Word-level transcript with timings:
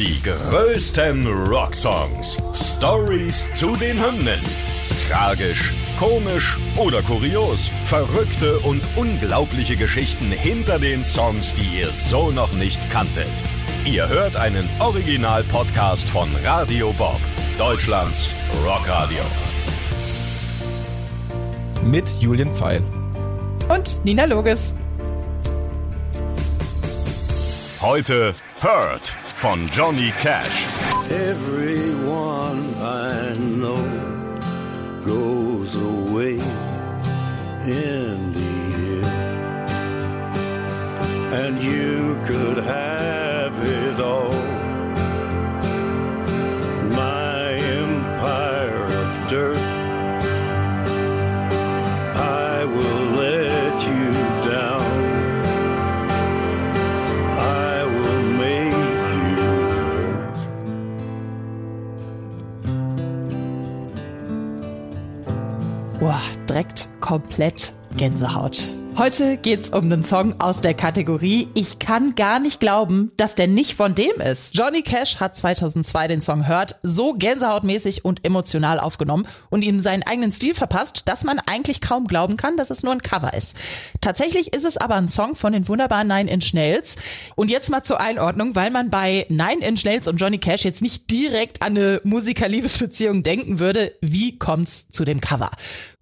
Die 0.00 0.18
größten 0.22 1.26
Rocksongs. 1.26 2.38
Stories 2.54 3.52
zu 3.52 3.76
den 3.76 4.02
Hymnen. 4.02 4.40
Tragisch, 5.06 5.74
komisch 5.98 6.56
oder 6.78 7.02
kurios. 7.02 7.70
Verrückte 7.84 8.60
und 8.60 8.88
unglaubliche 8.96 9.76
Geschichten 9.76 10.32
hinter 10.32 10.78
den 10.78 11.04
Songs, 11.04 11.52
die 11.52 11.80
ihr 11.80 11.90
so 11.90 12.30
noch 12.30 12.50
nicht 12.54 12.88
kanntet. 12.88 13.44
Ihr 13.84 14.08
hört 14.08 14.38
einen 14.38 14.70
Original-Podcast 14.80 16.08
von 16.08 16.34
Radio 16.42 16.94
Bob, 16.94 17.20
Deutschlands 17.58 18.30
Rockradio. 18.64 19.20
Mit 21.84 22.08
Julian 22.20 22.54
Pfeil. 22.54 22.82
Und 23.68 24.02
Nina 24.02 24.24
Loges. 24.24 24.74
Heute 27.82 28.34
Hurt 28.62 29.19
von 29.40 29.66
Johnny 29.68 30.12
Cash. 30.20 30.66
Everyone 31.10 32.74
I 32.78 33.34
know 33.38 33.82
goes 35.02 35.76
away 35.76 36.34
in 37.66 38.32
the 38.34 39.06
end. 39.06 39.30
And 41.32 41.58
you 41.58 42.20
could 42.26 42.58
have 42.58 42.89
komplett 67.10 67.74
Gänsehaut. 67.98 68.79
Heute 69.00 69.38
geht's 69.38 69.70
um 69.70 69.84
einen 69.84 70.02
Song 70.02 70.42
aus 70.42 70.60
der 70.60 70.74
Kategorie 70.74 71.48
Ich 71.54 71.78
kann 71.78 72.16
gar 72.16 72.38
nicht 72.38 72.60
glauben, 72.60 73.12
dass 73.16 73.34
der 73.34 73.48
nicht 73.48 73.74
von 73.74 73.94
dem 73.94 74.20
ist. 74.20 74.54
Johnny 74.54 74.82
Cash 74.82 75.20
hat 75.20 75.34
2002 75.34 76.06
den 76.08 76.20
Song 76.20 76.46
Hört 76.46 76.78
so 76.82 77.14
gänsehautmäßig 77.14 78.04
und 78.04 78.22
emotional 78.26 78.78
aufgenommen 78.78 79.26
und 79.48 79.62
ihm 79.62 79.80
seinen 79.80 80.02
eigenen 80.02 80.32
Stil 80.32 80.52
verpasst, 80.52 81.04
dass 81.06 81.24
man 81.24 81.38
eigentlich 81.46 81.80
kaum 81.80 82.08
glauben 82.08 82.36
kann, 82.36 82.58
dass 82.58 82.68
es 82.68 82.82
nur 82.82 82.92
ein 82.92 83.00
Cover 83.00 83.32
ist. 83.32 83.56
Tatsächlich 84.02 84.52
ist 84.52 84.66
es 84.66 84.76
aber 84.76 84.96
ein 84.96 85.08
Song 85.08 85.34
von 85.34 85.54
den 85.54 85.66
wunderbaren 85.66 86.06
Nine 86.06 86.30
Inch 86.30 86.52
Nails. 86.52 86.96
Und 87.36 87.50
jetzt 87.50 87.70
mal 87.70 87.82
zur 87.82 88.00
Einordnung, 88.00 88.54
weil 88.54 88.70
man 88.70 88.90
bei 88.90 89.24
Nine 89.30 89.66
Inch 89.66 89.82
Nails 89.86 90.08
und 90.08 90.18
Johnny 90.18 90.36
Cash 90.36 90.66
jetzt 90.66 90.82
nicht 90.82 91.10
direkt 91.10 91.62
an 91.62 91.74
eine 91.74 92.02
Musiker-Liebesbeziehung 92.04 93.22
denken 93.22 93.60
würde. 93.60 93.94
Wie 94.02 94.38
kommt's 94.38 94.90
zu 94.90 95.06
dem 95.06 95.22
Cover? 95.22 95.52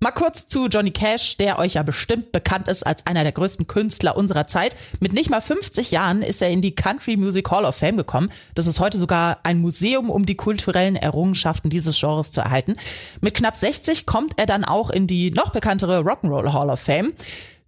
Mal 0.01 0.13
kurz 0.13 0.49
zu 0.49 0.67
Johnny 0.67 0.91
Cash, 0.91 1.37
der 1.37 1.61
euch 1.61 1.75
ja 1.75 1.85
bestimmt 1.85 2.33
bekannt 2.33 2.67
ist 2.67 2.88
als 2.89 3.07
einer 3.07 3.23
der 3.23 3.33
größten 3.33 3.67
Künstler 3.67 4.17
unserer 4.17 4.47
Zeit. 4.47 4.77
Mit 5.01 5.13
nicht 5.13 5.31
mal 5.31 5.41
50 5.41 5.91
Jahren 5.91 6.23
ist 6.23 6.43
er 6.43 6.51
in 6.51 6.63
die 6.63 6.75
Country 6.75 7.17
Music 7.17 7.51
Hall 7.51 7.65
of 7.65 7.77
Fame 7.77 7.97
gekommen. 7.97 8.31
Das 8.55 8.67
ist 8.67 8.81
heute 8.81 8.99
sogar 8.99 9.39
ein 9.45 9.61
Museum, 9.61 10.11
um 10.11 10.27
die 10.27 10.35
kulturellen 10.35 10.97
Errungenschaften 10.97 11.71
dieses 11.71 11.99
Genres 11.99 12.33
zu 12.33 12.41
erhalten. 12.41 12.77
Mit 13.21 13.35
knapp 13.35 13.57
60 13.57 14.07
kommt 14.07 14.33
er 14.37 14.47
dann 14.47 14.65
auch 14.65 14.91
in 14.91 15.07
die 15.07 15.31
noch 15.31 15.53
bekanntere 15.53 16.01
Rock'n'Roll 16.01 16.53
Hall 16.53 16.71
of 16.71 16.81
Fame. 16.81 17.13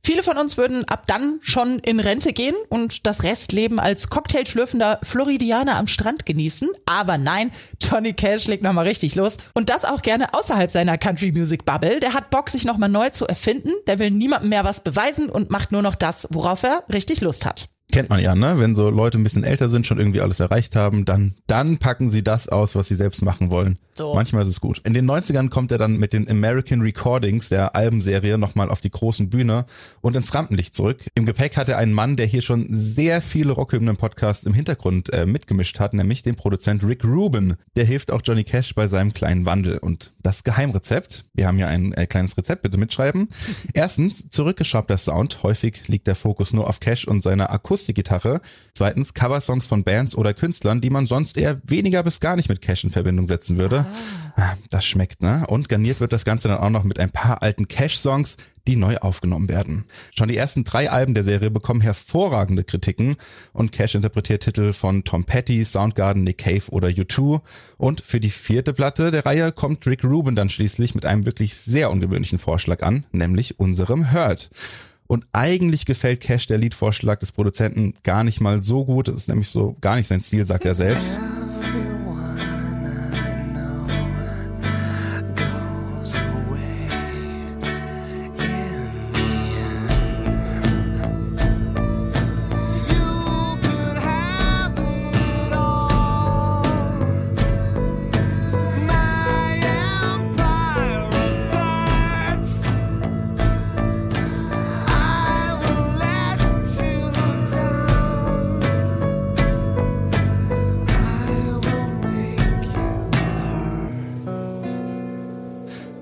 Viele 0.02 0.22
von 0.22 0.38
uns 0.38 0.56
würden 0.56 0.84
ab 0.88 1.04
dann 1.06 1.40
schon 1.42 1.78
in 1.80 2.00
Rente 2.00 2.32
gehen 2.32 2.54
und 2.68 3.06
das 3.06 3.22
Restleben 3.22 3.78
als 3.78 4.08
Cocktailschlürfender 4.08 4.98
Floridianer 5.02 5.76
am 5.76 5.86
Strand 5.86 6.24
genießen. 6.24 6.68
Aber 6.86 7.18
nein, 7.18 7.52
Johnny 7.82 8.14
Cash 8.14 8.48
legt 8.48 8.62
nochmal 8.62 8.86
richtig 8.86 9.14
los. 9.14 9.36
Und 9.52 9.68
das 9.68 9.84
auch 9.84 10.02
gerne 10.02 10.32
außerhalb 10.32 10.70
seiner 10.70 10.96
Country 10.96 11.32
Music 11.32 11.64
Bubble. 11.64 12.00
Der 12.00 12.14
hat 12.14 12.30
Bock, 12.30 12.48
sich 12.48 12.64
nochmal 12.64 12.88
neu 12.88 13.10
zu 13.10 13.26
erfinden. 13.26 13.72
Der 13.86 13.98
will 13.98 14.10
niemandem 14.10 14.48
mehr 14.48 14.64
was 14.64 14.82
beweisen 14.82 15.28
und 15.28 15.50
macht 15.50 15.70
nur 15.72 15.82
noch 15.82 15.94
das, 15.94 16.28
worauf 16.30 16.62
er 16.62 16.84
richtig 16.90 17.20
Lust 17.20 17.44
hat. 17.44 17.68
Kennt 17.90 18.10
man 18.10 18.20
ja, 18.20 18.34
ne? 18.34 18.58
Wenn 18.58 18.74
so 18.74 18.90
Leute 18.90 19.18
ein 19.18 19.22
bisschen 19.22 19.44
älter 19.44 19.68
sind, 19.68 19.86
schon 19.86 19.98
irgendwie 19.98 20.20
alles 20.20 20.40
erreicht 20.40 20.76
haben, 20.76 21.04
dann, 21.04 21.34
dann 21.46 21.78
packen 21.78 22.08
sie 22.08 22.22
das 22.22 22.48
aus, 22.48 22.74
was 22.74 22.88
sie 22.88 22.94
selbst 22.94 23.22
machen 23.22 23.50
wollen. 23.50 23.78
So. 23.94 24.14
Manchmal 24.14 24.42
ist 24.42 24.48
es 24.48 24.60
gut. 24.60 24.80
In 24.84 24.94
den 24.94 25.10
90ern 25.10 25.50
kommt 25.50 25.72
er 25.72 25.78
dann 25.78 25.96
mit 25.96 26.12
den 26.12 26.28
American 26.30 26.80
Recordings 26.80 27.48
der 27.48 27.74
Albenserie 27.74 28.38
nochmal 28.38 28.70
auf 28.70 28.80
die 28.80 28.90
großen 28.90 29.28
Bühne 29.28 29.66
und 30.00 30.16
ins 30.16 30.34
Rampenlicht 30.34 30.74
zurück. 30.74 31.04
Im 31.14 31.26
Gepäck 31.26 31.56
hat 31.56 31.68
er 31.68 31.78
einen 31.78 31.92
Mann, 31.92 32.16
der 32.16 32.26
hier 32.26 32.42
schon 32.42 32.68
sehr 32.70 33.20
viele 33.20 33.52
Rockhymnen-Podcasts 33.52 34.44
im 34.44 34.54
Hintergrund 34.54 35.12
äh, 35.12 35.26
mitgemischt 35.26 35.80
hat, 35.80 35.92
nämlich 35.92 36.22
den 36.22 36.36
Produzent 36.36 36.84
Rick 36.84 37.04
Rubin. 37.04 37.56
Der 37.76 37.84
hilft 37.84 38.10
auch 38.10 38.22
Johnny 38.24 38.44
Cash 38.44 38.74
bei 38.74 38.86
seinem 38.86 39.12
kleinen 39.12 39.44
Wandel. 39.44 39.78
Und 39.78 40.14
das 40.22 40.44
Geheimrezept, 40.44 41.24
wir 41.34 41.46
haben 41.46 41.56
hier 41.56 41.68
ein 41.68 41.92
äh, 41.92 42.06
kleines 42.06 42.36
Rezept, 42.36 42.62
bitte 42.62 42.78
mitschreiben. 42.78 43.28
Erstens, 43.74 44.28
zurückgeschraubter 44.28 44.96
Sound. 44.96 45.42
Häufig 45.42 45.88
liegt 45.88 46.06
der 46.06 46.14
Fokus 46.14 46.52
nur 46.52 46.68
auf 46.68 46.80
Cash 46.80 47.06
und 47.06 47.22
seiner 47.22 47.50
Akustikgitarre. 47.80 48.40
Zweitens, 48.74 49.14
Coversongs 49.14 49.66
von 49.66 49.84
Bands 49.84 50.14
oder 50.14 50.34
Künstlern, 50.34 50.80
die 50.80 50.90
man 50.90 51.06
sonst 51.06 51.36
eher 51.36 51.60
weniger 51.64 52.02
bis 52.02 52.20
gar 52.20 52.36
nicht 52.36 52.48
mit 52.48 52.60
Cash 52.60 52.84
in 52.84 52.90
Verbindung 52.90 53.24
setzen 53.24 53.58
würde. 53.58 53.86
Ah, 54.36 54.54
Das 54.70 54.84
schmeckt, 54.84 55.22
ne? 55.22 55.44
Und 55.48 55.68
garniert 55.68 56.00
wird 56.00 56.12
das 56.12 56.24
Ganze 56.24 56.48
dann 56.48 56.58
auch 56.58 56.70
noch 56.70 56.84
mit 56.84 56.98
ein 56.98 57.10
paar 57.10 57.42
alten 57.42 57.68
Cash-Songs, 57.68 58.36
die 58.66 58.76
neu 58.76 58.98
aufgenommen 58.98 59.48
werden. 59.48 59.84
Schon 60.16 60.28
die 60.28 60.36
ersten 60.36 60.64
drei 60.64 60.90
Alben 60.90 61.14
der 61.14 61.24
Serie 61.24 61.50
bekommen 61.50 61.80
hervorragende 61.80 62.64
Kritiken 62.64 63.16
und 63.52 63.72
Cash 63.72 63.94
interpretiert 63.94 64.42
Titel 64.42 64.72
von 64.72 65.04
Tom 65.04 65.24
Petty, 65.24 65.64
Soundgarden, 65.64 66.22
Nick 66.22 66.38
Cave 66.38 66.70
oder 66.70 66.88
U2. 66.88 67.40
Und 67.78 68.02
für 68.02 68.20
die 68.20 68.30
vierte 68.30 68.72
Platte 68.72 69.10
der 69.10 69.24
Reihe 69.24 69.52
kommt 69.52 69.86
Rick 69.86 70.04
Rubin 70.04 70.34
dann 70.34 70.50
schließlich 70.50 70.94
mit 70.94 71.06
einem 71.06 71.24
wirklich 71.26 71.56
sehr 71.56 71.90
ungewöhnlichen 71.90 72.38
Vorschlag 72.38 72.82
an, 72.82 73.04
nämlich 73.12 73.58
unserem 73.58 74.12
Hurt. 74.12 74.50
Und 75.10 75.26
eigentlich 75.32 75.86
gefällt 75.86 76.20
Cash 76.20 76.46
der 76.46 76.58
Liedvorschlag 76.58 77.18
des 77.18 77.32
Produzenten 77.32 77.94
gar 78.04 78.22
nicht 78.22 78.40
mal 78.40 78.62
so 78.62 78.84
gut. 78.84 79.08
Das 79.08 79.16
ist 79.16 79.28
nämlich 79.28 79.48
so 79.48 79.74
gar 79.80 79.96
nicht 79.96 80.06
sein 80.06 80.20
Stil, 80.20 80.46
sagt 80.46 80.64
er 80.64 80.76
selbst. 80.76 81.18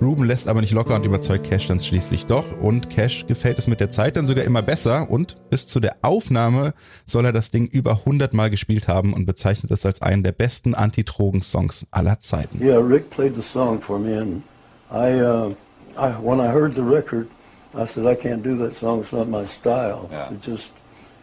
Ruben 0.01 0.25
lässt 0.25 0.47
aber 0.47 0.61
nicht 0.61 0.73
locker 0.73 0.95
und 0.95 1.05
überzeugt 1.05 1.49
Cash 1.49 1.67
dann 1.67 1.81
schließlich 1.81 2.27
doch. 2.27 2.45
Und 2.63 2.89
Cash 2.89 3.27
gefällt 3.27 3.59
es 3.59 3.67
mit 3.67 3.81
der 3.81 3.91
Zeit 3.91 4.17
dann 4.17 4.27
sogar 4.27 4.45
immer 4.45 4.63
besser. 4.63 5.11
Und 5.11 5.37
bis 5.51 5.67
zu 5.67 5.81
der 5.81 5.97
Aufnahme 6.03 6.73
soll 7.05 7.25
er 7.25 7.33
das 7.33 7.51
Ding 7.51 7.67
über 7.67 7.93
100 7.93 8.33
Mal 8.33 8.49
gespielt 8.49 8.87
haben 8.87 9.13
und 9.13 9.27
bezeichnet 9.27 9.73
es 9.73 9.85
als 9.85 10.01
einen 10.01 10.23
der 10.23 10.33
besten 10.33 10.75
Anti-Drogen-Songs 10.75 11.89
aller 11.91 12.21
Zeiten. 12.21 12.63
Yeah, 12.63 12.79
Rick 12.79 13.11
played 13.11 13.35
the 13.35 13.43
song 13.43 13.81
for 13.81 13.99
me, 13.99 14.17
and 14.17 14.43
I, 14.91 15.21
uh, 15.21 15.55
I 15.99 16.13
when 16.23 16.39
I 16.39 16.53
heard 16.53 16.73
the 16.75 16.83
record, 16.83 17.27
I 17.75 17.85
said 17.85 18.07
I 18.07 18.15
can't 18.15 18.43
do 18.43 18.57
that 18.59 18.77
song. 18.77 19.01
It's 19.01 19.13
not 19.13 19.29
my 19.29 19.45
style. 19.45 20.09
It 20.31 20.41
just, 20.43 20.71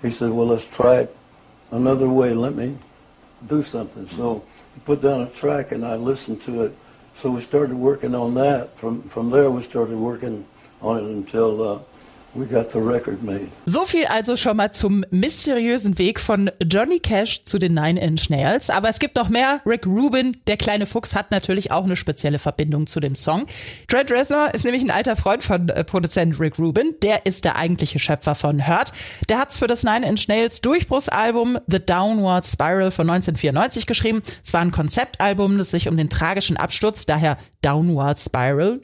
he 0.02 0.10
said, 0.10 0.32
well, 0.32 0.48
let's 0.48 0.66
try 0.66 1.00
it 1.04 1.16
another 1.72 2.10
way. 2.10 2.34
Let 2.34 2.56
me 2.56 2.78
do 3.48 3.62
something. 3.62 4.08
So 4.08 4.44
he 4.74 4.82
put 4.82 5.02
down 5.02 5.22
a 5.22 5.28
track, 5.28 5.72
and 5.72 5.86
I 5.86 5.96
listened 5.96 6.42
to 6.42 6.66
it. 6.66 6.76
So 7.16 7.32
we 7.32 7.40
started 7.40 7.78
working 7.78 8.14
on 8.14 8.34
that. 8.34 8.78
From 8.78 9.02
from 9.04 9.30
there, 9.30 9.50
we 9.50 9.64
started 9.64 9.96
working 9.96 10.46
on 10.82 10.98
it 10.98 11.04
until 11.04 11.62
uh, 11.64 11.80
we 12.36 12.46
got 12.46 12.72
the 12.72 12.80
record 12.80 13.24
made. 13.24 13.50
So 13.66 13.86
viel 13.86 14.06
also 14.06 14.38
schon 14.38 14.58
mal 14.58 14.72
zum 14.72 15.06
mysteriösen 15.10 15.98
Weg 15.98 16.20
von 16.20 16.52
Johnny 16.62 17.00
Cash 17.00 17.44
zu 17.44 17.60
den 17.60 17.74
Nine 17.74 18.00
Inch 18.00 18.30
Nails. 18.30 18.70
Aber 18.70 18.90
es 18.90 19.00
gibt 19.00 19.16
noch 19.16 19.30
mehr. 19.30 19.62
Rick 19.66 19.86
Rubin, 19.86 20.38
der 20.48 20.58
kleine 20.58 20.86
Fuchs, 20.86 21.16
hat 21.16 21.32
natürlich 21.32 21.72
auch 21.72 21.86
eine 21.86 21.96
spezielle 21.96 22.40
Verbindung 22.40 22.88
zu 22.88 23.00
dem 23.00 23.16
Song. 23.16 23.46
Trent 23.88 24.12
Reznor 24.12 24.54
ist 24.54 24.66
nämlich 24.66 24.84
ein 24.84 24.92
alter 24.92 25.16
Freund 25.16 25.44
von 25.44 25.70
äh, 25.70 25.84
Produzent 25.84 26.40
Rick 26.40 26.60
Rubin. 26.60 26.96
Der 27.02 27.26
ist 27.26 27.46
der 27.46 27.56
eigentliche 27.56 28.00
Schöpfer 28.00 28.36
von 28.36 28.68
Hurt. 28.68 28.92
Der 29.30 29.40
hat's 29.40 29.58
für 29.58 29.68
das 29.68 29.84
Nine 29.84 30.08
Inch 30.08 30.28
Nails 30.28 30.62
Durchbruchsalbum 30.62 31.58
The 31.68 31.80
Downward 31.80 32.46
Spiral 32.46 32.92
von 32.92 33.10
1994 33.10 33.86
geschrieben. 33.86 34.22
Es 34.44 34.54
war 34.54 34.62
ein 34.62 34.72
Konzeptalbum, 34.72 35.58
das 35.58 35.72
sich 35.72 35.88
um 35.88 35.98
den 35.98 36.10
tragischen 36.10 36.58
Absturz, 36.58 37.06
daher 37.06 37.38
Downward 37.62 38.20
Spiral. 38.20 38.82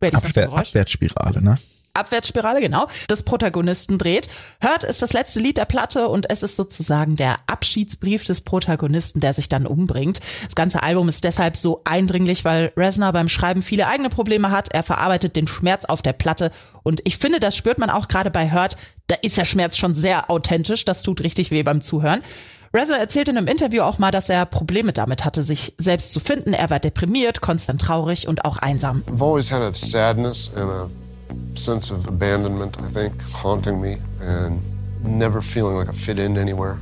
Geräusch? 0.00 0.68
Abwärtsspirale, 0.68 1.40
ne? 1.40 1.58
Abwärtsspirale, 1.94 2.60
genau, 2.60 2.88
des 3.08 3.22
Protagonisten 3.22 3.98
dreht. 3.98 4.28
Hört 4.60 4.82
ist 4.84 5.02
das 5.02 5.12
letzte 5.12 5.40
Lied 5.40 5.56
der 5.56 5.64
Platte 5.64 6.08
und 6.08 6.30
es 6.30 6.42
ist 6.42 6.56
sozusagen 6.56 7.14
der 7.14 7.36
Abschiedsbrief 7.46 8.24
des 8.24 8.40
Protagonisten, 8.40 9.20
der 9.20 9.32
sich 9.32 9.48
dann 9.48 9.66
umbringt. 9.66 10.20
Das 10.44 10.54
ganze 10.54 10.82
Album 10.82 11.08
ist 11.08 11.24
deshalb 11.24 11.56
so 11.56 11.80
eindringlich, 11.84 12.44
weil 12.44 12.72
Reznor 12.76 13.12
beim 13.12 13.28
Schreiben 13.28 13.62
viele 13.62 13.86
eigene 13.86 14.10
Probleme 14.10 14.50
hat. 14.50 14.72
Er 14.72 14.82
verarbeitet 14.82 15.36
den 15.36 15.46
Schmerz 15.46 15.84
auf 15.84 16.02
der 16.02 16.12
Platte 16.12 16.50
und 16.82 17.00
ich 17.04 17.16
finde, 17.18 17.40
das 17.40 17.56
spürt 17.56 17.78
man 17.78 17.90
auch 17.90 18.08
gerade 18.08 18.30
bei 18.30 18.50
Hört. 18.50 18.76
Da 19.06 19.16
ist 19.22 19.36
der 19.36 19.44
Schmerz 19.44 19.76
schon 19.76 19.94
sehr 19.94 20.30
authentisch. 20.30 20.84
Das 20.84 21.02
tut 21.02 21.22
richtig 21.22 21.50
weh 21.50 21.62
beim 21.62 21.80
Zuhören. 21.80 22.22
Reznor 22.74 22.98
erzählt 22.98 23.28
in 23.28 23.38
einem 23.38 23.46
Interview 23.46 23.82
auch 23.82 23.98
mal, 23.98 24.10
dass 24.10 24.28
er 24.28 24.46
Probleme 24.46 24.92
damit 24.92 25.24
hatte, 25.24 25.44
sich 25.44 25.74
selbst 25.78 26.12
zu 26.12 26.18
finden. 26.18 26.52
Er 26.52 26.70
war 26.70 26.80
deprimiert, 26.80 27.40
konstant 27.40 27.80
traurig 27.80 28.26
und 28.26 28.44
auch 28.44 28.56
einsam. 28.56 29.04
I've 29.06 29.22
always 29.22 29.50
had 29.50 29.62
a 29.62 29.72
sadness 29.72 30.50
and 30.56 30.68
a 30.68 30.90
sense 31.54 31.92
of 31.92 32.06
abandonment, 32.06 32.76
I 32.78 32.88
think, 32.88 33.12
haunting 33.32 33.80
me, 33.80 33.96
and 34.20 34.60
never 35.02 35.42
feeling 35.42 35.76
like 35.76 35.88
I 35.88 35.92
fit 35.92 36.18
in 36.18 36.36
anywhere, 36.36 36.78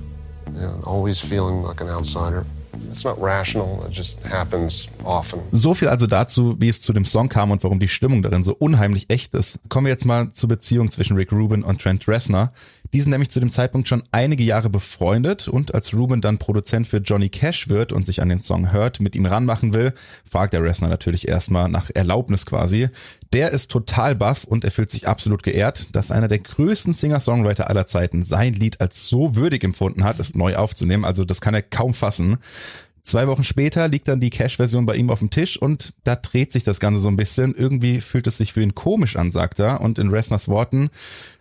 and 0.46 0.84
always 0.84 1.20
feeling 1.20 1.62
like 1.62 1.80
an 1.80 1.88
outsider. 1.88 2.44
It's 2.90 3.04
not 3.04 3.20
rational, 3.20 3.84
it 3.86 3.92
just 3.92 4.22
happens 4.22 4.88
often. 5.04 5.40
So 5.52 5.74
viel 5.74 5.88
also 5.88 6.06
dazu, 6.06 6.56
wie 6.58 6.68
es 6.68 6.80
zu 6.80 6.92
dem 6.92 7.04
Song 7.04 7.28
kam 7.28 7.50
und 7.50 7.62
warum 7.64 7.78
die 7.80 7.88
Stimmung 7.88 8.22
darin 8.22 8.42
so 8.42 8.54
unheimlich 8.54 9.08
echt 9.08 9.34
ist. 9.34 9.60
Kommen 9.68 9.86
wir 9.86 9.92
jetzt 9.92 10.04
mal 10.04 10.30
zur 10.30 10.48
Beziehung 10.48 10.90
zwischen 10.90 11.16
Rick 11.16 11.32
Rubin 11.32 11.62
und 11.62 11.80
Trent 11.80 12.06
Reznor. 12.08 12.52
Die 12.92 13.00
sind 13.00 13.10
nämlich 13.10 13.30
zu 13.30 13.40
dem 13.40 13.48
Zeitpunkt 13.48 13.88
schon 13.88 14.02
einige 14.12 14.44
Jahre 14.44 14.68
befreundet 14.68 15.48
und 15.48 15.74
als 15.74 15.94
Rubin 15.94 16.20
dann 16.20 16.36
Produzent 16.36 16.86
für 16.86 16.98
Johnny 16.98 17.30
Cash 17.30 17.70
wird 17.70 17.90
und 17.90 18.04
sich 18.04 18.20
an 18.20 18.28
den 18.28 18.40
Song 18.40 18.70
hört, 18.70 19.00
mit 19.00 19.14
ihm 19.14 19.24
ranmachen 19.24 19.72
will, 19.72 19.94
fragt 20.28 20.52
der 20.52 20.62
Reznor 20.62 20.90
natürlich 20.90 21.26
erstmal 21.26 21.70
nach 21.70 21.88
Erlaubnis 21.94 22.44
quasi. 22.44 22.90
Der 23.32 23.50
ist 23.50 23.70
total 23.70 24.14
baff 24.14 24.44
und 24.44 24.64
er 24.64 24.70
fühlt 24.70 24.90
sich 24.90 25.08
absolut 25.08 25.42
geehrt, 25.42 25.94
dass 25.96 26.10
einer 26.10 26.28
der 26.28 26.40
größten 26.40 26.92
Singer-Songwriter 26.92 27.70
aller 27.70 27.86
Zeiten 27.86 28.22
sein 28.22 28.52
Lied 28.52 28.82
als 28.82 29.08
so 29.08 29.36
würdig 29.36 29.64
empfunden 29.64 30.04
hat, 30.04 30.20
es 30.20 30.34
neu 30.34 30.56
aufzunehmen. 30.56 31.06
Also 31.06 31.24
das 31.24 31.40
kann 31.40 31.54
er 31.54 31.62
kaum 31.62 31.94
fassen. 31.94 32.36
Zwei 33.04 33.26
Wochen 33.26 33.42
später 33.42 33.88
liegt 33.88 34.06
dann 34.06 34.20
die 34.20 34.30
Cash-Version 34.30 34.86
bei 34.86 34.94
ihm 34.94 35.10
auf 35.10 35.18
dem 35.18 35.30
Tisch 35.30 35.56
und 35.60 35.92
da 36.04 36.14
dreht 36.14 36.52
sich 36.52 36.62
das 36.62 36.78
Ganze 36.78 37.00
so 37.00 37.08
ein 37.08 37.16
bisschen. 37.16 37.52
Irgendwie 37.52 38.00
fühlt 38.00 38.28
es 38.28 38.36
sich 38.36 38.52
für 38.52 38.62
ihn 38.62 38.76
komisch 38.76 39.16
an, 39.16 39.32
sagt 39.32 39.58
er. 39.58 39.80
Und 39.80 39.98
in 39.98 40.10
Reznors 40.10 40.48
Worten, 40.48 40.88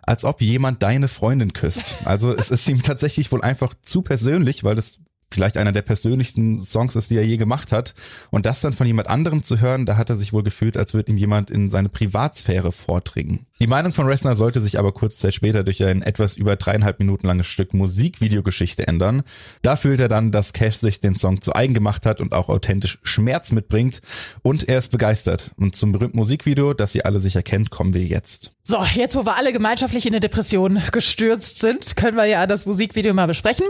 als 0.01 0.25
ob 0.25 0.41
jemand 0.41 0.81
deine 0.81 1.07
Freundin 1.07 1.53
küsst. 1.53 1.97
Also 2.03 2.35
es 2.35 2.49
ist 2.49 2.67
ihm 2.67 2.81
tatsächlich 2.83 3.31
wohl 3.31 3.43
einfach 3.43 3.75
zu 3.81 4.01
persönlich, 4.01 4.63
weil 4.63 4.77
es 4.79 5.01
vielleicht 5.33 5.57
einer 5.57 5.71
der 5.71 5.81
persönlichsten 5.81 6.57
Songs 6.57 6.95
ist, 6.95 7.09
die 7.09 7.17
er 7.17 7.25
je 7.25 7.37
gemacht 7.37 7.71
hat. 7.71 7.93
Und 8.29 8.45
das 8.45 8.61
dann 8.61 8.73
von 8.73 8.87
jemand 8.87 9.09
anderem 9.09 9.43
zu 9.43 9.59
hören, 9.59 9.85
da 9.85 9.97
hat 9.97 10.09
er 10.09 10.15
sich 10.15 10.33
wohl 10.33 10.43
gefühlt, 10.43 10.77
als 10.77 10.93
würde 10.93 11.11
ihm 11.11 11.17
jemand 11.17 11.49
in 11.49 11.69
seine 11.69 11.89
Privatsphäre 11.89 12.71
vordringen. 12.71 13.45
Die 13.59 13.67
Meinung 13.67 13.91
von 13.91 14.07
Reznor 14.07 14.35
sollte 14.35 14.59
sich 14.59 14.79
aber 14.79 14.91
kurz 14.91 15.19
Zeit 15.19 15.33
später 15.33 15.63
durch 15.63 15.83
ein 15.83 16.01
etwas 16.01 16.35
über 16.35 16.55
dreieinhalb 16.55 16.99
Minuten 16.99 17.27
langes 17.27 17.47
Stück 17.47 17.73
Musikvideogeschichte 17.73 18.87
ändern. 18.87 19.23
Da 19.61 19.75
fühlt 19.75 19.99
er 19.99 20.07
dann, 20.07 20.31
dass 20.31 20.53
Cash 20.53 20.77
sich 20.77 20.99
den 20.99 21.15
Song 21.15 21.41
zu 21.41 21.53
eigen 21.53 21.73
gemacht 21.73 22.05
hat 22.05 22.21
und 22.21 22.33
auch 22.33 22.49
authentisch 22.49 22.99
Schmerz 23.03 23.51
mitbringt 23.51 24.01
und 24.41 24.67
er 24.67 24.79
ist 24.79 24.89
begeistert. 24.89 25.51
Und 25.57 25.75
zum 25.75 25.91
berühmten 25.91 26.17
Musikvideo, 26.17 26.73
das 26.73 26.95
ihr 26.95 27.05
alle 27.05 27.19
sicher 27.19 27.43
kennt, 27.43 27.69
kommen 27.69 27.93
wir 27.93 28.03
jetzt. 28.03 28.53
So, 28.63 28.83
jetzt 28.93 29.15
wo 29.15 29.25
wir 29.25 29.37
alle 29.37 29.53
gemeinschaftlich 29.53 30.05
in 30.05 30.13
eine 30.13 30.19
Depression 30.19 30.81
gestürzt 30.91 31.59
sind, 31.59 31.95
können 31.95 32.15
wir 32.15 32.25
ja 32.25 32.45
das 32.45 32.65
Musikvideo 32.65 33.13
mal 33.13 33.25
besprechen. 33.25 33.65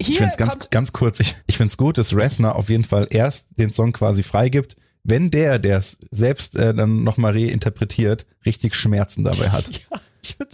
Hier 0.00 0.10
ich 0.10 0.18
finde 0.18 0.32
es 0.32 0.36
ganz, 0.36 0.70
ganz 0.70 0.92
kurz, 0.92 1.20
ich, 1.20 1.34
ich 1.46 1.56
finde 1.56 1.70
es 1.70 1.76
gut, 1.76 1.96
dass 1.96 2.14
Reznor 2.14 2.56
auf 2.56 2.68
jeden 2.68 2.84
Fall 2.84 3.06
erst 3.10 3.48
den 3.58 3.70
Song 3.70 3.92
quasi 3.92 4.22
freigibt, 4.22 4.76
wenn 5.02 5.30
der, 5.30 5.58
der 5.58 5.78
es 5.78 5.98
selbst 6.10 6.56
äh, 6.56 6.74
dann 6.74 7.04
nochmal 7.04 7.32
reinterpretiert, 7.32 8.26
richtig 8.44 8.74
Schmerzen 8.74 9.24
dabei 9.24 9.50
hat. 9.50 9.70
Ja. 9.90 10.00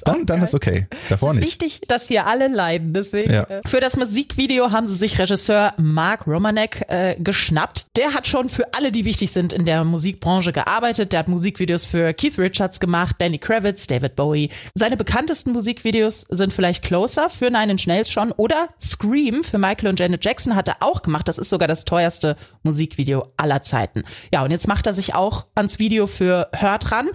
Dann, 0.04 0.26
dann 0.26 0.42
ist 0.42 0.54
okay. 0.54 0.86
Davor 1.08 1.30
Es 1.30 1.36
ist 1.36 1.40
nicht. 1.40 1.48
wichtig, 1.62 1.80
dass 1.88 2.08
hier 2.08 2.26
alle 2.26 2.48
leiden. 2.48 2.92
Deswegen 2.92 3.32
Ja. 3.32 3.42
äh, 3.44 3.60
für 3.66 3.80
das 3.80 3.96
Musikvideo 3.96 4.70
haben 4.72 4.88
sie 4.88 4.94
sich 4.96 5.18
Regisseur 5.18 5.74
Mark 5.78 6.26
Romanek 6.26 6.84
äh, 6.88 7.16
geschnappt. 7.18 7.96
Der 7.96 8.14
hat 8.14 8.26
schon 8.26 8.48
für 8.48 8.64
alle, 8.74 8.92
die 8.92 9.04
wichtig 9.04 9.30
sind 9.32 9.52
in 9.52 9.64
der 9.64 9.84
Musikbranche 9.84 10.52
gearbeitet. 10.52 11.12
Der 11.12 11.20
hat 11.20 11.28
Musikvideos 11.28 11.84
für 11.86 12.12
Keith 12.14 12.38
Richards 12.38 12.80
gemacht, 12.80 13.16
Danny 13.18 13.38
Kravitz, 13.38 13.86
David 13.86 14.16
Bowie. 14.16 14.50
Seine 14.74 14.96
bekanntesten 14.96 15.52
Musikvideos 15.52 16.24
sind 16.30 16.52
vielleicht 16.52 16.82
Closer 16.84 17.30
für 17.30 17.50
Nine 17.50 17.72
Inch 17.72 17.86
Nails 17.86 18.10
schon 18.10 18.32
oder 18.32 18.68
Scream 18.82 19.44
für 19.44 19.58
Michael 19.58 19.88
und 19.90 20.00
Janet 20.00 20.24
Jackson 20.24 20.56
hat 20.56 20.68
er 20.68 20.76
auch 20.80 21.02
gemacht. 21.02 21.28
Das 21.28 21.38
ist 21.38 21.50
sogar 21.50 21.68
das 21.68 21.84
teuerste 21.84 22.36
Musikvideo 22.62 23.32
aller 23.36 23.62
Zeiten. 23.62 24.04
Ja, 24.32 24.42
und 24.42 24.50
jetzt 24.50 24.68
macht 24.68 24.86
er 24.86 24.94
sich 24.94 25.14
auch 25.14 25.46
ans 25.54 25.78
Video 25.78 26.06
für 26.06 26.48
Hört 26.54 26.92
ran. 26.92 27.08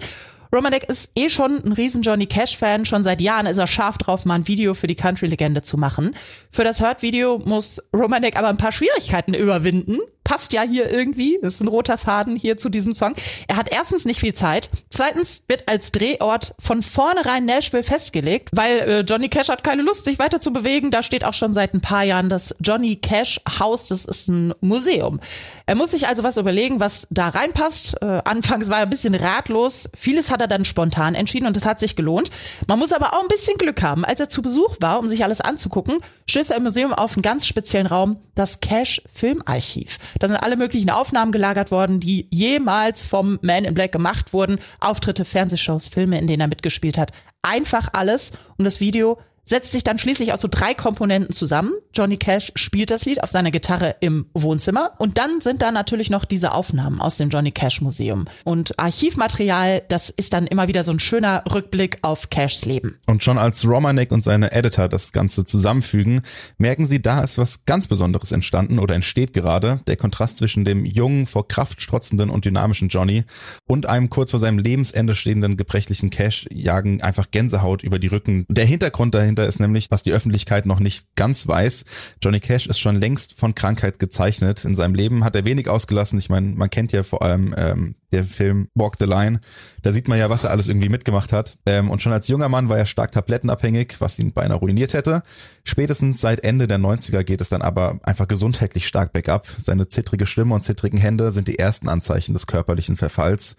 Romanek 0.56 0.84
ist 0.84 1.10
eh 1.16 1.28
schon 1.28 1.62
ein 1.62 1.72
riesen 1.72 2.00
Johnny 2.00 2.24
Cash-Fan. 2.24 2.86
Schon 2.86 3.02
seit 3.02 3.20
Jahren 3.20 3.44
ist 3.44 3.58
er 3.58 3.66
scharf 3.66 3.98
drauf, 3.98 4.24
mal 4.24 4.36
ein 4.36 4.48
Video 4.48 4.72
für 4.72 4.86
die 4.86 4.94
Country-Legende 4.94 5.60
zu 5.60 5.76
machen. 5.76 6.16
Für 6.50 6.64
das 6.64 6.80
Hurt-Video 6.80 7.38
muss 7.44 7.82
Romanek 7.92 8.36
aber 8.36 8.48
ein 8.48 8.56
paar 8.56 8.72
Schwierigkeiten 8.72 9.34
überwinden. 9.34 9.98
Passt 10.26 10.52
ja 10.52 10.62
hier 10.62 10.90
irgendwie, 10.90 11.36
ist 11.36 11.60
ein 11.60 11.68
roter 11.68 11.98
Faden 11.98 12.34
hier 12.34 12.56
zu 12.56 12.68
diesem 12.68 12.94
Song. 12.94 13.14
Er 13.46 13.56
hat 13.56 13.72
erstens 13.72 14.04
nicht 14.04 14.18
viel 14.18 14.34
Zeit. 14.34 14.70
Zweitens 14.90 15.44
wird 15.46 15.68
als 15.68 15.92
Drehort 15.92 16.52
von 16.58 16.82
vornherein 16.82 17.44
Nashville 17.44 17.84
festgelegt, 17.84 18.48
weil 18.52 18.78
äh, 18.78 19.00
Johnny 19.02 19.28
Cash 19.28 19.50
hat 19.50 19.62
keine 19.62 19.82
Lust, 19.82 20.04
sich 20.04 20.18
weiter 20.18 20.40
zu 20.40 20.52
bewegen. 20.52 20.90
Da 20.90 21.04
steht 21.04 21.22
auch 21.22 21.32
schon 21.32 21.54
seit 21.54 21.74
ein 21.74 21.80
paar 21.80 22.02
Jahren 22.02 22.28
das 22.28 22.56
Johnny 22.58 22.96
Cash 22.96 23.40
Haus. 23.60 23.86
Das 23.86 24.04
ist 24.04 24.26
ein 24.26 24.52
Museum. 24.60 25.20
Er 25.66 25.76
muss 25.76 25.92
sich 25.92 26.08
also 26.08 26.24
was 26.24 26.38
überlegen, 26.38 26.80
was 26.80 27.06
da 27.10 27.28
reinpasst. 27.28 28.02
Äh, 28.02 28.22
anfangs 28.24 28.68
war 28.68 28.78
er 28.78 28.82
ein 28.82 28.90
bisschen 28.90 29.14
ratlos. 29.14 29.88
Vieles 29.96 30.32
hat 30.32 30.40
er 30.40 30.48
dann 30.48 30.64
spontan 30.64 31.14
entschieden 31.14 31.46
und 31.46 31.56
es 31.56 31.66
hat 31.66 31.78
sich 31.78 31.94
gelohnt. 31.94 32.30
Man 32.66 32.80
muss 32.80 32.92
aber 32.92 33.14
auch 33.14 33.22
ein 33.22 33.28
bisschen 33.28 33.58
Glück 33.58 33.80
haben. 33.82 34.04
Als 34.04 34.18
er 34.18 34.28
zu 34.28 34.42
Besuch 34.42 34.76
war, 34.80 34.98
um 34.98 35.08
sich 35.08 35.22
alles 35.22 35.40
anzugucken, 35.40 35.98
stößt 36.28 36.50
er 36.50 36.56
im 36.56 36.64
Museum 36.64 36.92
auf 36.92 37.16
einen 37.16 37.22
ganz 37.22 37.46
speziellen 37.46 37.86
Raum, 37.86 38.18
das 38.34 38.60
Cash 38.60 39.02
Filmarchiv. 39.12 39.98
Da 40.18 40.28
sind 40.28 40.36
alle 40.36 40.56
möglichen 40.56 40.90
Aufnahmen 40.90 41.32
gelagert 41.32 41.70
worden, 41.70 42.00
die 42.00 42.28
jemals 42.30 43.06
vom 43.06 43.38
Man 43.42 43.64
in 43.64 43.74
Black 43.74 43.92
gemacht 43.92 44.32
wurden. 44.32 44.58
Auftritte, 44.80 45.24
Fernsehshows, 45.24 45.88
Filme, 45.88 46.18
in 46.18 46.26
denen 46.26 46.40
er 46.40 46.48
mitgespielt 46.48 46.98
hat. 46.98 47.12
Einfach 47.42 47.88
alles. 47.92 48.32
Und 48.56 48.64
das 48.64 48.80
Video 48.80 49.18
setzt 49.48 49.72
sich 49.72 49.84
dann 49.84 49.98
schließlich 49.98 50.32
aus 50.32 50.40
so 50.40 50.48
drei 50.50 50.74
Komponenten 50.74 51.32
zusammen. 51.32 51.72
Johnny 51.94 52.16
Cash 52.16 52.52
spielt 52.56 52.90
das 52.90 53.04
Lied 53.06 53.22
auf 53.22 53.30
seiner 53.30 53.50
Gitarre 53.50 53.96
im 54.00 54.26
Wohnzimmer 54.34 54.92
und 54.98 55.18
dann 55.18 55.40
sind 55.40 55.62
da 55.62 55.70
natürlich 55.70 56.10
noch 56.10 56.24
diese 56.24 56.52
Aufnahmen 56.52 57.00
aus 57.00 57.16
dem 57.16 57.30
Johnny 57.30 57.52
Cash 57.52 57.80
Museum. 57.80 58.26
Und 58.44 58.78
Archivmaterial, 58.78 59.82
das 59.88 60.10
ist 60.10 60.32
dann 60.32 60.46
immer 60.46 60.68
wieder 60.68 60.82
so 60.82 60.92
ein 60.92 60.98
schöner 60.98 61.44
Rückblick 61.52 61.98
auf 62.02 62.28
Cashs 62.28 62.64
Leben. 62.64 62.98
Und 63.06 63.22
schon 63.22 63.38
als 63.38 63.66
Romanek 63.66 64.10
und 64.10 64.24
seine 64.24 64.50
Editor 64.50 64.88
das 64.88 65.12
Ganze 65.12 65.44
zusammenfügen, 65.44 66.22
merken 66.58 66.84
sie, 66.84 67.00
da 67.00 67.20
ist 67.20 67.38
was 67.38 67.64
ganz 67.64 67.86
Besonderes 67.86 68.32
entstanden 68.32 68.80
oder 68.80 68.96
entsteht 68.96 69.32
gerade. 69.32 69.80
Der 69.86 69.96
Kontrast 69.96 70.38
zwischen 70.38 70.64
dem 70.64 70.84
jungen, 70.84 71.26
vor 71.26 71.46
Kraft 71.46 71.80
strotzenden 71.80 72.30
und 72.30 72.44
dynamischen 72.44 72.88
Johnny 72.88 73.24
und 73.66 73.86
einem 73.86 74.10
kurz 74.10 74.32
vor 74.32 74.40
seinem 74.40 74.58
Lebensende 74.58 75.14
stehenden 75.14 75.56
gebrechlichen 75.56 76.10
Cash 76.10 76.46
jagen 76.50 77.00
einfach 77.00 77.30
Gänsehaut 77.30 77.84
über 77.84 78.00
die 78.00 78.08
Rücken. 78.08 78.44
Der 78.48 78.64
Hintergrund 78.64 79.14
dahinter 79.14 79.35
ist 79.44 79.60
nämlich, 79.60 79.90
was 79.90 80.02
die 80.02 80.12
Öffentlichkeit 80.12 80.66
noch 80.66 80.80
nicht 80.80 81.14
ganz 81.16 81.46
weiß. 81.46 81.84
Johnny 82.22 82.40
Cash 82.40 82.66
ist 82.66 82.78
schon 82.78 82.96
längst 82.96 83.38
von 83.38 83.54
Krankheit 83.54 83.98
gezeichnet. 83.98 84.64
In 84.64 84.74
seinem 84.74 84.94
Leben 84.94 85.24
hat 85.24 85.36
er 85.36 85.44
wenig 85.44 85.68
ausgelassen. 85.68 86.18
Ich 86.18 86.28
meine, 86.28 86.54
man 86.54 86.70
kennt 86.70 86.92
ja 86.92 87.02
vor 87.02 87.22
allem 87.22 87.54
ähm, 87.56 87.94
der 88.12 88.24
Film 88.24 88.68
Walk 88.74 88.96
the 88.98 89.04
Line. 89.04 89.40
Da 89.82 89.92
sieht 89.92 90.08
man 90.08 90.18
ja, 90.18 90.30
was 90.30 90.44
er 90.44 90.50
alles 90.50 90.68
irgendwie 90.68 90.88
mitgemacht 90.88 91.32
hat. 91.32 91.58
Ähm, 91.66 91.90
und 91.90 92.02
schon 92.02 92.12
als 92.12 92.28
junger 92.28 92.48
Mann 92.48 92.68
war 92.68 92.78
er 92.78 92.86
stark 92.86 93.12
tablettenabhängig, 93.12 93.96
was 94.00 94.18
ihn 94.18 94.32
beinahe 94.32 94.58
ruiniert 94.58 94.94
hätte. 94.94 95.22
Spätestens 95.64 96.20
seit 96.20 96.44
Ende 96.44 96.66
der 96.66 96.78
90er 96.78 97.24
geht 97.24 97.40
es 97.40 97.48
dann 97.48 97.62
aber 97.62 97.98
einfach 98.02 98.28
gesundheitlich 98.28 98.86
stark 98.86 99.12
bergab. 99.12 99.46
Seine 99.58 99.88
zittrige 99.88 100.26
Stimme 100.26 100.54
und 100.54 100.62
zittrigen 100.62 100.98
Hände 100.98 101.32
sind 101.32 101.48
die 101.48 101.58
ersten 101.58 101.88
Anzeichen 101.88 102.32
des 102.32 102.46
körperlichen 102.46 102.96
Verfalls. 102.96 103.56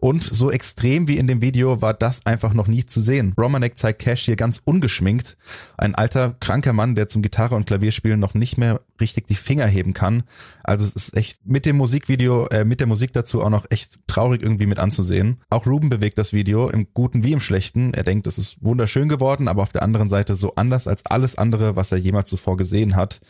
Und 0.00 0.22
so 0.22 0.50
extrem 0.50 1.08
wie 1.08 1.18
in 1.18 1.26
dem 1.26 1.42
Video 1.42 1.82
war 1.82 1.92
das 1.92 2.24
einfach 2.24 2.54
noch 2.54 2.66
nie 2.66 2.86
zu 2.86 3.02
sehen. 3.02 3.34
Romanek 3.38 3.76
zeigt 3.76 4.00
Cash 4.00 4.24
hier 4.24 4.36
ganz 4.36 4.62
ungeschminkt. 4.64 5.36
Ein 5.76 5.94
alter, 5.94 6.36
kranker 6.40 6.72
Mann, 6.72 6.94
der 6.94 7.06
zum 7.06 7.20
Gitarre- 7.20 7.54
und 7.54 7.66
Klavierspielen 7.66 8.18
noch 8.18 8.32
nicht 8.32 8.56
mehr 8.56 8.80
richtig 8.98 9.26
die 9.26 9.34
Finger 9.34 9.66
heben 9.66 9.92
kann. 9.92 10.22
Also 10.62 10.86
es 10.86 10.94
ist 10.94 11.16
echt 11.16 11.46
mit 11.46 11.66
dem 11.66 11.76
Musikvideo, 11.76 12.46
äh, 12.46 12.64
mit 12.64 12.80
der 12.80 12.86
Musik 12.86 13.12
dazu 13.12 13.42
auch 13.42 13.50
noch 13.50 13.66
echt 13.70 13.98
traurig 14.06 14.42
irgendwie 14.42 14.66
mit 14.66 14.78
anzusehen. 14.78 15.38
Auch 15.50 15.66
Ruben 15.66 15.90
bewegt 15.90 16.16
das 16.16 16.32
Video 16.32 16.70
im 16.70 16.88
Guten 16.94 17.22
wie 17.22 17.32
im 17.32 17.40
Schlechten. 17.40 17.92
Er 17.92 18.02
denkt, 18.02 18.26
es 18.26 18.38
ist 18.38 18.56
wunderschön 18.60 19.08
geworden, 19.08 19.48
aber 19.48 19.62
auf 19.62 19.72
der 19.72 19.82
anderen 19.82 20.08
Seite 20.08 20.34
so 20.34 20.54
anders 20.54 20.88
als 20.88 21.04
alles 21.06 21.36
andere, 21.36 21.76
was 21.76 21.92
er 21.92 21.98
jemals 21.98 22.30
zuvor 22.30 22.56
gesehen 22.56 22.96
hat. 22.96 23.20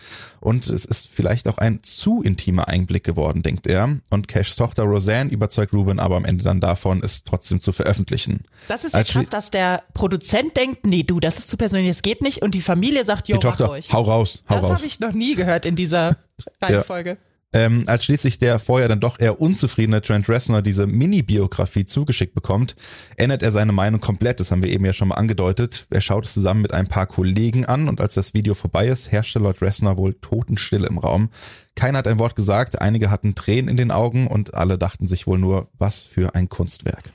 Und 0.41 0.69
es 0.69 0.85
ist 0.85 1.09
vielleicht 1.13 1.49
auch 1.49 1.59
ein 1.59 1.83
zu 1.83 2.23
intimer 2.23 2.69
Einblick 2.69 3.03
geworden, 3.03 3.43
denkt 3.43 3.67
er. 3.67 3.99
Und 4.11 4.29
Cashs 4.29 4.55
Tochter 4.55 4.85
Roseanne 4.85 5.31
überzeugt 5.31 5.73
Ruben 5.73 5.99
aber 5.99 6.17
am 6.17 6.25
Ende 6.25 6.45
dann 6.45 6.60
davon, 6.61 7.03
es 7.03 7.25
trotzdem 7.25 7.61
zu 7.61 7.73
veröffentlichen. 7.73 8.45
Das 8.69 8.85
ist 8.85 8.93
ja 8.93 8.99
Als 8.99 9.09
krass, 9.13 9.27
dass 9.31 9.51
der 9.51 9.83
Produzent 9.95 10.57
denkt, 10.57 10.87
nee, 10.87 11.03
du, 11.03 11.21
das 11.21 11.39
ist 11.39 11.49
zu 11.49 11.57
persönlich, 11.57 11.89
das 11.89 12.03
geht 12.03 12.23
nicht. 12.23 12.43
Und 12.43 12.55
die 12.55 12.63
Familie 12.63 13.05
sagt, 13.05 13.29
jo, 13.29 13.37
Die 13.39 13.47
mach 13.47 13.57
Tochter, 13.57 13.71
ruhig. 13.73 13.93
hau 13.93 14.03
raus, 14.03 14.43
hau 14.49 14.55
das 14.57 14.65
raus. 14.65 14.71
habe 14.79 14.87
ich 14.87 15.01
noch 15.01 15.13
nie 15.13 15.35
gehört 15.35 15.67
in 15.67 15.77
dieser 15.77 16.17
Reihenfolge. 16.63 17.19
Ähm, 17.53 17.83
als 17.87 18.05
schließlich 18.05 18.39
der 18.39 18.61
vorher 18.61 18.89
dann 18.89 19.01
doch 19.01 19.19
eher 19.19 19.41
unzufriedene 19.41 20.01
Trent 20.03 20.29
Reznor 20.29 20.63
diese 20.63 20.87
Mini-Biografie 20.87 21.85
zugeschickt 21.85 22.35
bekommt, 22.35 22.77
ändert 23.17 23.43
er 23.43 23.51
seine 23.51 23.73
Meinung 23.73 24.01
komplett. 24.01 24.39
Das 24.39 24.53
haben 24.53 24.63
wir 24.63 24.71
eben 24.71 24.85
ja 24.85 24.93
schon 24.93 25.09
mal 25.09 25.17
angedeutet. 25.17 25.87
Er 25.91 26.01
schaut 26.01 26.27
es 26.27 26.35
zusammen 26.35 26.63
mit 26.63 26.73
ein 26.73 26.87
paar 26.87 27.07
Kollegen 27.07 27.65
an 27.67 27.89
und 27.89 28.01
als 28.01 28.15
das 28.15 28.35
Video 28.35 28.55
vorbei 28.55 28.87
ist, 28.87 29.11
herrschte 29.11 29.41
laut 29.41 29.63
Reznor 29.63 29.99
wohl 29.99 30.15
Totenstille 30.15 30.87
im 30.87 30.99
Raum. 30.99 31.31
Keiner 31.75 31.99
hat 31.99 32.07
ein 32.07 32.21
Wort 32.21 32.37
gesagt, 32.37 32.81
einige 32.81 33.11
hatten 33.11 33.35
Tränen 33.35 33.69
in 33.69 33.77
den 33.77 33.91
Augen 33.91 34.29
und 34.29 34.55
alle 34.55 34.79
dachten 34.79 35.07
sich 35.07 35.27
wohl 35.27 35.39
nur, 35.39 35.69
was 35.77 36.05
für 36.05 36.35
ein 36.37 36.49
Kunstwerk. 36.49 37.13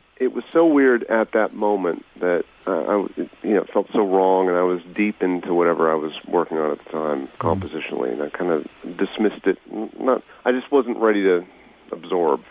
So 0.55 0.65
weird 0.65 1.03
at 1.03 1.33
that 1.33 1.53
moment 1.53 2.05
that 2.21 2.45
uh, 2.65 2.71
I, 2.71 3.07
you 3.43 3.55
know, 3.55 3.65
felt 3.73 3.87
so 3.91 4.07
wrong, 4.07 4.47
and 4.47 4.55
I 4.55 4.61
was 4.61 4.81
deep 4.93 5.21
into 5.21 5.53
whatever 5.53 5.91
I 5.91 5.95
was 5.95 6.13
working 6.29 6.57
on 6.57 6.71
at 6.71 6.77
the 6.85 6.91
time, 6.91 7.27
compositionally, 7.41 8.13
and 8.13 8.23
I 8.23 8.29
kind 8.29 8.51
of 8.51 8.97
dismissed 8.97 9.45
it. 9.47 9.59
Not, 9.99 10.23
I 10.45 10.53
just 10.53 10.71
wasn't 10.71 10.99
ready 10.99 11.23
to 11.23 11.45
absorb. 11.91 12.41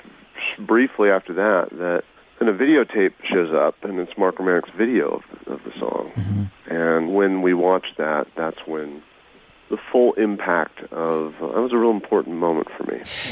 Briefly 0.58 1.08
after 1.08 1.32
that, 1.32 1.70
that 1.78 2.02
then 2.38 2.48
a 2.48 2.52
videotape 2.52 3.14
shows 3.24 3.54
up, 3.54 3.82
and 3.82 3.98
it's 3.98 4.18
Mark 4.18 4.38
Romanik's 4.38 4.68
video 4.76 5.22
of, 5.46 5.48
of 5.54 5.64
the 5.64 5.72
song. 5.78 6.12
Mm-hmm. 6.14 6.74
And 6.74 7.14
when 7.14 7.40
we 7.40 7.54
watched 7.54 7.96
that, 7.96 8.26
that's 8.36 8.58
when 8.66 9.02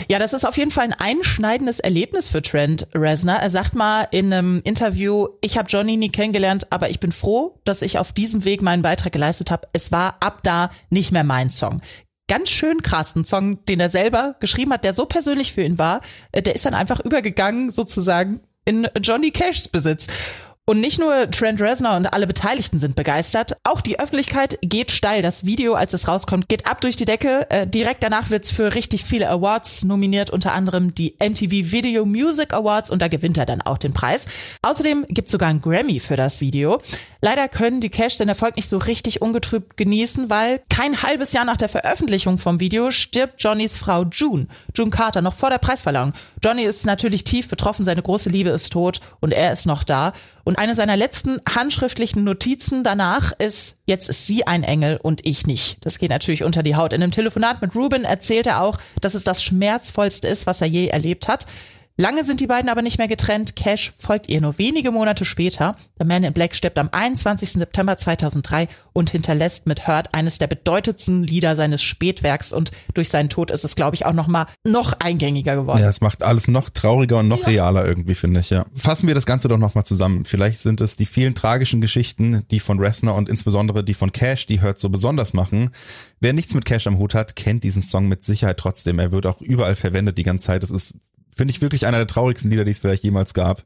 Ja, 0.08 0.18
das 0.18 0.32
ist 0.32 0.44
auf 0.44 0.56
jeden 0.56 0.70
Fall 0.70 0.84
ein 0.84 0.94
einschneidendes 0.98 1.80
Erlebnis 1.80 2.28
für 2.28 2.42
Trent 2.42 2.86
Reznor. 2.94 3.36
Er 3.36 3.50
sagt 3.50 3.74
mal 3.74 4.08
in 4.10 4.32
einem 4.32 4.60
Interview, 4.64 5.28
ich 5.40 5.58
habe 5.58 5.68
Johnny 5.68 5.96
nie 5.96 6.10
kennengelernt, 6.10 6.66
aber 6.70 6.90
ich 6.90 7.00
bin 7.00 7.12
froh, 7.12 7.58
dass 7.64 7.82
ich 7.82 7.98
auf 7.98 8.12
diesem 8.12 8.44
Weg 8.44 8.62
meinen 8.62 8.82
Beitrag 8.82 9.12
geleistet 9.12 9.50
habe. 9.50 9.68
Es 9.72 9.92
war 9.92 10.16
ab 10.20 10.40
da 10.42 10.70
nicht 10.90 11.12
mehr 11.12 11.24
mein 11.24 11.50
Song 11.50 11.80
ganz 12.28 12.48
schön 12.48 12.82
krass. 12.82 13.14
Ein 13.14 13.26
Song, 13.26 13.62
den 13.66 13.78
er 13.78 13.90
selber 13.90 14.36
geschrieben 14.40 14.72
hat, 14.72 14.84
der 14.84 14.94
so 14.94 15.04
persönlich 15.04 15.52
für 15.52 15.62
ihn 15.62 15.78
war, 15.78 16.00
äh, 16.32 16.40
der 16.40 16.54
ist 16.54 16.64
dann 16.64 16.72
einfach 16.72 17.00
übergegangen 17.00 17.70
sozusagen 17.70 18.40
in 18.64 18.88
Johnny 19.02 19.32
Cashs 19.32 19.68
Besitz. 19.68 20.06
Und 20.72 20.80
nicht 20.80 20.98
nur 20.98 21.30
Trent 21.30 21.60
Reznor 21.60 21.96
und 21.96 22.06
alle 22.14 22.26
Beteiligten 22.26 22.78
sind 22.78 22.96
begeistert, 22.96 23.58
auch 23.62 23.82
die 23.82 24.00
Öffentlichkeit 24.00 24.58
geht 24.62 24.90
steil. 24.90 25.20
Das 25.20 25.44
Video, 25.44 25.74
als 25.74 25.92
es 25.92 26.08
rauskommt, 26.08 26.48
geht 26.48 26.66
ab 26.66 26.80
durch 26.80 26.96
die 26.96 27.04
Decke. 27.04 27.46
Äh, 27.50 27.66
direkt 27.66 28.02
danach 28.02 28.30
wird's 28.30 28.50
für 28.50 28.74
richtig 28.74 29.04
viele 29.04 29.28
Awards 29.28 29.84
nominiert, 29.84 30.30
unter 30.30 30.54
anderem 30.54 30.94
die 30.94 31.14
MTV 31.18 31.72
Video 31.72 32.06
Music 32.06 32.54
Awards 32.54 32.88
und 32.88 33.02
da 33.02 33.08
gewinnt 33.08 33.36
er 33.36 33.44
dann 33.44 33.60
auch 33.60 33.76
den 33.76 33.92
Preis. 33.92 34.28
Außerdem 34.62 35.04
gibt's 35.10 35.30
sogar 35.30 35.50
einen 35.50 35.60
Grammy 35.60 36.00
für 36.00 36.16
das 36.16 36.40
Video. 36.40 36.80
Leider 37.20 37.48
können 37.48 37.82
die 37.82 37.90
Cash 37.90 38.16
den 38.16 38.30
Erfolg 38.30 38.56
nicht 38.56 38.70
so 38.70 38.78
richtig 38.78 39.20
ungetrübt 39.20 39.76
genießen, 39.76 40.30
weil 40.30 40.62
kein 40.70 41.02
halbes 41.02 41.34
Jahr 41.34 41.44
nach 41.44 41.58
der 41.58 41.68
Veröffentlichung 41.68 42.38
vom 42.38 42.60
Video 42.60 42.90
stirbt 42.90 43.42
Johnnys 43.42 43.76
Frau 43.76 44.04
June, 44.10 44.46
June 44.74 44.90
Carter, 44.90 45.20
noch 45.20 45.34
vor 45.34 45.50
der 45.50 45.58
Preisverleihung. 45.58 46.14
Johnny 46.42 46.62
ist 46.62 46.86
natürlich 46.86 47.24
tief 47.24 47.46
betroffen, 47.48 47.84
seine 47.84 48.02
große 48.02 48.30
Liebe 48.30 48.48
ist 48.48 48.72
tot 48.72 49.02
und 49.20 49.32
er 49.32 49.52
ist 49.52 49.66
noch 49.66 49.84
da. 49.84 50.14
Und 50.44 50.58
eine 50.58 50.74
seiner 50.74 50.96
letzten 50.96 51.40
handschriftlichen 51.48 52.24
Notizen 52.24 52.82
danach 52.82 53.32
ist, 53.38 53.78
jetzt 53.86 54.08
ist 54.08 54.26
sie 54.26 54.46
ein 54.46 54.64
Engel 54.64 54.98
und 55.00 55.24
ich 55.26 55.46
nicht. 55.46 55.78
Das 55.84 55.98
geht 55.98 56.10
natürlich 56.10 56.42
unter 56.42 56.62
die 56.62 56.76
Haut. 56.76 56.92
In 56.92 57.02
einem 57.02 57.12
Telefonat 57.12 57.62
mit 57.62 57.74
Ruben 57.74 58.04
erzählt 58.04 58.46
er 58.46 58.62
auch, 58.62 58.78
dass 59.00 59.14
es 59.14 59.24
das 59.24 59.42
Schmerzvollste 59.42 60.28
ist, 60.28 60.46
was 60.46 60.60
er 60.60 60.66
je 60.66 60.88
erlebt 60.88 61.28
hat. 61.28 61.46
Lange 61.96 62.24
sind 62.24 62.40
die 62.40 62.46
beiden 62.46 62.70
aber 62.70 62.80
nicht 62.80 62.96
mehr 62.96 63.08
getrennt. 63.08 63.54
Cash 63.54 63.92
folgt 63.96 64.28
ihr 64.30 64.40
nur 64.40 64.56
wenige 64.56 64.90
Monate 64.90 65.26
später. 65.26 65.76
The 65.98 66.06
Man 66.06 66.24
in 66.24 66.32
Black 66.32 66.54
stirbt 66.54 66.78
am 66.78 66.88
21. 66.90 67.50
September 67.50 67.98
2003 67.98 68.68
und 68.94 69.10
hinterlässt 69.10 69.66
mit 69.66 69.86
Hurt 69.86 70.14
eines 70.14 70.38
der 70.38 70.46
bedeutendsten 70.46 71.22
Lieder 71.22 71.54
seines 71.54 71.82
Spätwerks 71.82 72.52
und 72.52 72.70
durch 72.94 73.10
seinen 73.10 73.28
Tod 73.28 73.50
ist 73.50 73.64
es, 73.64 73.76
glaube 73.76 73.94
ich, 73.94 74.06
auch 74.06 74.14
noch 74.14 74.26
mal 74.26 74.46
noch 74.66 74.94
eingängiger 75.00 75.54
geworden. 75.54 75.80
Ja, 75.80 75.88
es 75.88 76.00
macht 76.00 76.22
alles 76.22 76.48
noch 76.48 76.70
trauriger 76.70 77.18
und 77.18 77.28
noch 77.28 77.40
ja. 77.40 77.48
realer 77.48 77.84
irgendwie, 77.84 78.14
finde 78.14 78.40
ich, 78.40 78.48
ja. 78.48 78.64
Fassen 78.74 79.06
wir 79.06 79.14
das 79.14 79.26
Ganze 79.26 79.48
doch 79.48 79.58
noch 79.58 79.74
mal 79.74 79.84
zusammen. 79.84 80.24
Vielleicht 80.24 80.58
sind 80.58 80.80
es 80.80 80.96
die 80.96 81.06
vielen 81.06 81.34
tragischen 81.34 81.82
Geschichten, 81.82 82.44
die 82.50 82.60
von 82.60 82.80
Reznor 82.80 83.16
und 83.16 83.28
insbesondere 83.28 83.84
die 83.84 83.94
von 83.94 84.12
Cash, 84.12 84.46
die 84.46 84.62
Hurt 84.62 84.78
so 84.78 84.88
besonders 84.88 85.34
machen. 85.34 85.70
Wer 86.20 86.32
nichts 86.32 86.54
mit 86.54 86.64
Cash 86.64 86.86
am 86.86 86.98
Hut 86.98 87.14
hat, 87.14 87.36
kennt 87.36 87.64
diesen 87.64 87.82
Song 87.82 88.08
mit 88.08 88.22
Sicherheit 88.22 88.56
trotzdem. 88.56 88.98
Er 88.98 89.12
wird 89.12 89.26
auch 89.26 89.42
überall 89.42 89.74
verwendet 89.74 90.16
die 90.16 90.22
ganze 90.22 90.46
Zeit. 90.46 90.62
Es 90.62 90.70
ist 90.70 90.94
Finde 91.34 91.52
ich 91.52 91.62
wirklich 91.62 91.86
einer 91.86 91.96
der 91.98 92.06
traurigsten 92.06 92.50
Lieder, 92.50 92.64
die 92.64 92.72
es 92.72 92.78
vielleicht 92.78 93.04
jemals 93.04 93.32
gab. 93.32 93.64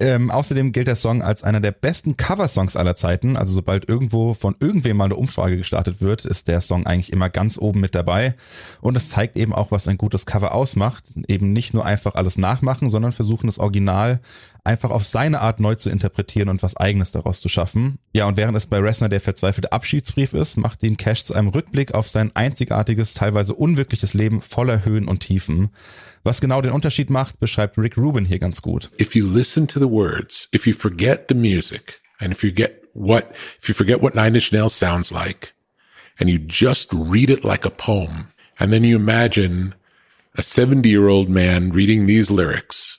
Ähm, 0.00 0.30
außerdem 0.30 0.72
gilt 0.72 0.88
der 0.88 0.94
Song 0.96 1.22
als 1.22 1.42
einer 1.42 1.60
der 1.60 1.72
besten 1.72 2.16
Coversongs 2.16 2.76
aller 2.76 2.94
Zeiten. 2.94 3.36
Also 3.36 3.52
sobald 3.52 3.86
irgendwo 3.86 4.32
von 4.32 4.56
irgendwem 4.60 4.96
mal 4.96 5.04
eine 5.04 5.16
Umfrage 5.16 5.58
gestartet 5.58 6.00
wird, 6.00 6.24
ist 6.24 6.48
der 6.48 6.62
Song 6.62 6.86
eigentlich 6.86 7.12
immer 7.12 7.28
ganz 7.28 7.58
oben 7.58 7.80
mit 7.80 7.94
dabei. 7.94 8.34
Und 8.80 8.96
es 8.96 9.10
zeigt 9.10 9.36
eben 9.36 9.52
auch, 9.52 9.70
was 9.70 9.88
ein 9.88 9.98
gutes 9.98 10.24
Cover 10.24 10.54
ausmacht. 10.54 11.12
Eben 11.28 11.52
nicht 11.52 11.74
nur 11.74 11.84
einfach 11.84 12.14
alles 12.14 12.38
nachmachen, 12.38 12.88
sondern 12.88 13.12
versuchen 13.12 13.46
das 13.46 13.58
Original 13.58 14.20
einfach 14.64 14.90
auf 14.90 15.04
seine 15.04 15.40
Art 15.40 15.60
neu 15.60 15.74
zu 15.74 15.90
interpretieren 15.90 16.48
und 16.48 16.62
was 16.62 16.76
eigenes 16.76 17.12
daraus 17.12 17.40
zu 17.40 17.48
schaffen. 17.48 17.98
Ja, 18.12 18.26
und 18.26 18.36
während 18.36 18.56
es 18.56 18.66
bei 18.66 18.78
Reznor 18.78 19.08
der 19.08 19.20
verzweifelte 19.20 19.72
Abschiedsbrief 19.72 20.34
ist, 20.34 20.56
macht 20.56 20.82
ihn 20.82 20.96
Cash 20.96 21.24
zu 21.24 21.34
einem 21.34 21.48
Rückblick 21.48 21.94
auf 21.94 22.06
sein 22.06 22.30
einzigartiges, 22.34 23.14
teilweise 23.14 23.54
unwirkliches 23.54 24.14
Leben 24.14 24.40
voller 24.40 24.84
Höhen 24.84 25.08
und 25.08 25.20
Tiefen. 25.20 25.70
Was 26.22 26.40
genau 26.40 26.62
den 26.62 26.72
Unterschied 26.72 27.10
macht, 27.10 27.40
beschreibt 27.40 27.76
Rick 27.78 27.96
Rubin 27.96 28.24
hier 28.24 28.38
ganz 28.38 28.62
gut. 28.62 28.90
If 29.00 29.16
you 29.16 29.26
listen 29.26 29.66
to 29.68 29.80
the 29.80 29.90
words, 29.90 30.48
if 30.54 30.66
you 30.66 30.74
forget 30.74 31.26
the 31.28 31.34
music, 31.34 32.00
and 32.20 32.32
if 32.32 32.44
you 32.44 32.52
get 32.52 32.82
what, 32.94 33.24
if 33.60 33.68
you 33.68 33.74
forget 33.74 34.00
what 34.00 34.14
Nine 34.14 34.34
Inch 34.34 34.52
Nails 34.52 34.78
sounds 34.78 35.10
like, 35.10 35.54
and 36.18 36.30
you 36.30 36.38
just 36.38 36.92
read 36.92 37.30
it 37.30 37.42
like 37.44 37.66
a 37.66 37.70
poem, 37.70 38.28
and 38.60 38.72
then 38.72 38.84
you 38.84 38.94
imagine 38.94 39.74
a 40.36 40.42
70 40.42 40.88
year 40.88 41.08
old 41.08 41.28
man 41.28 41.72
reading 41.72 42.06
these 42.06 42.30
lyrics, 42.30 42.98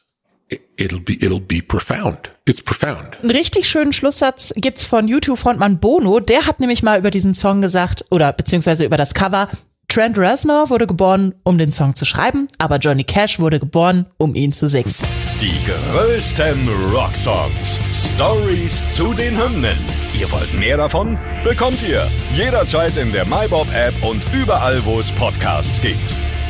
it'll 0.78 1.00
be 1.00 1.14
it'll 1.14 1.40
be 1.40 1.62
profound. 1.62 2.32
It's 2.46 2.62
profound. 2.62 3.18
Einen 3.22 3.32
richtig 3.32 3.68
schönen 3.68 3.94
Schlusssatz 3.94 4.54
gibt's 4.58 4.86
von 4.86 5.08
YouTube-Frontmann 5.08 5.80
Bono. 5.80 6.20
Der 6.20 6.46
hat 6.46 6.60
nämlich 6.60 6.84
mal 6.84 7.00
über 7.00 7.12
diesen 7.12 7.34
Song 7.34 7.62
gesagt 7.62 8.06
oder 8.12 8.34
beziehungsweise 8.34 8.86
über 8.86 8.98
das 8.98 9.14
Cover. 9.14 9.48
Trent 9.88 10.18
Reznor 10.18 10.70
wurde 10.72 10.88
geboren, 10.88 11.36
um 11.44 11.58
den 11.60 11.72
Song 11.72 11.94
zu 11.94 12.04
schreiben, 12.04 12.48
aber 12.58 12.78
Johnny 12.78 13.04
Cash 13.04 13.40
wurde 13.40 13.60
geboren, 13.60 14.08
um 14.18 14.34
ihn 14.34 14.52
zu 14.52 14.68
singen. 14.68 14.94
Die 15.40 15.54
größten 15.70 16.68
Rocksongs. 16.92 17.80
Stories 17.92 18.90
zu 18.90 19.14
den 19.14 19.38
Hymnen. 19.38 19.78
Ihr 20.20 20.32
wollt 20.32 20.54
mehr 20.54 20.78
davon? 20.78 21.20
Bekommt 21.44 21.88
ihr 21.88 22.10
jederzeit 22.36 22.98
in 22.98 23.12
der 23.12 23.26
MyBob 23.26 23.68
App 23.76 23.94
und 24.04 24.24
überall, 24.34 24.84
wo 24.86 25.00
es 25.00 25.12
Podcasts 25.12 25.80
gibt. 25.80 26.16